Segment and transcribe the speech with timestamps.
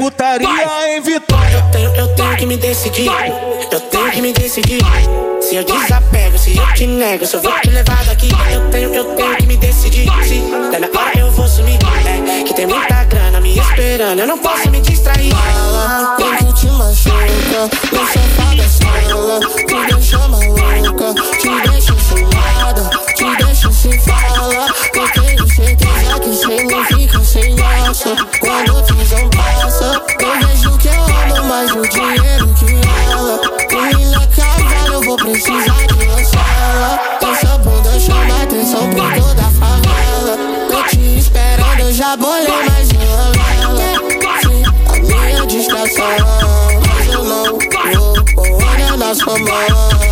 [0.00, 1.56] putaria em Vitória.
[1.56, 3.10] Eu tenho, eu tenho que me decidir.
[3.70, 4.80] Eu tenho que me decidir.
[5.42, 8.30] Se eu desapego, se eu te nego, se eu vou te levar daqui.
[8.50, 10.08] Eu tenho, eu tenho que me decidir.
[10.24, 10.40] Se
[10.72, 11.78] tá na hora eu vou sumir.
[12.06, 14.20] É, que tem muita grana me esperando.
[14.20, 15.34] Eu não posso me distrair.
[15.34, 20.59] Fala, quando te machuca, no sofá da sala, te deixa maluca,
[49.18, 50.06] mão.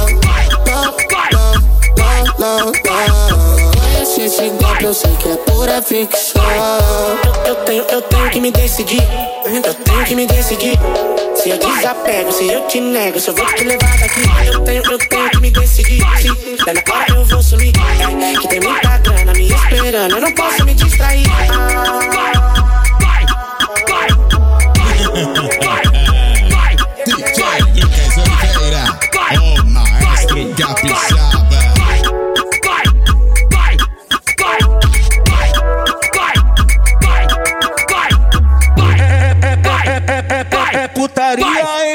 [2.38, 2.72] Não,
[4.28, 6.42] esse golpe, eu sei que é pura ficção.
[7.46, 9.02] Eu tenho, eu tenho que me decidir.
[9.46, 10.78] Eu tenho que me decidir.
[11.34, 14.20] Se eu desapego, se eu te nego, se eu vou te levar daqui.
[14.46, 16.04] Eu tenho, eu tenho que me decidir.
[16.20, 16.68] Se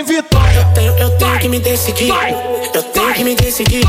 [0.04, 0.60] em Vitória.
[0.60, 2.14] Eu tenho, eu tenho que me decidir.
[2.74, 3.84] Eu tenho que me decidir.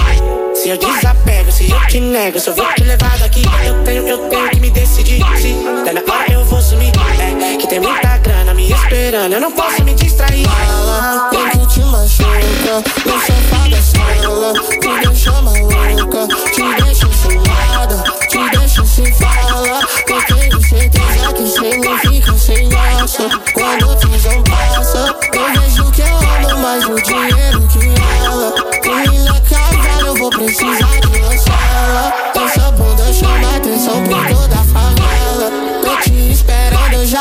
[0.54, 3.42] Se eu desapego, se eu te nego, se eu vou te levar daqui.
[3.64, 5.22] Eu tenho, eu tenho que me decidir.
[5.36, 6.92] Se tá na hora eu vou sumir.
[7.20, 9.32] É, que tem muita grana me esperando.
[9.32, 10.46] Eu não posso me distrair.
[10.46, 16.83] Fala, quando te machuca, no sofá da sala, te deixa maluca, te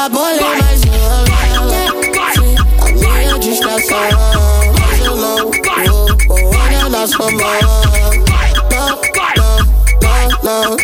[0.04, 0.82] já bolei mais
[2.38, 3.98] uma minha distração,
[4.78, 7.42] mas eu não vou pôr olha na sua mão.
[8.70, 8.88] Não,
[10.44, 10.78] não, não, não,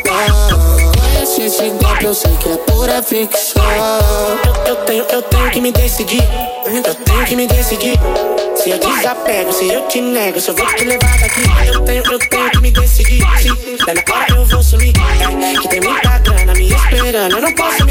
[1.50, 3.64] esse golpe, eu sei que é pura ficção.
[4.66, 6.24] Eu, eu tenho, eu tenho que me decidir.
[6.66, 8.00] Eu tenho que me decidir.
[8.56, 11.42] Se eu desapego, se eu te nego, se eu vou te levar daqui.
[11.66, 13.26] Eu tenho, eu tenho que me decidir.
[13.42, 14.94] Se tá na hora eu vou sumir.
[15.20, 17.36] É, que tem muita grana me esperando.
[17.36, 17.89] Eu não posso me.